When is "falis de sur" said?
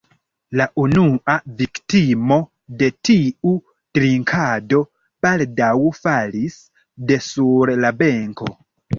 5.99-7.73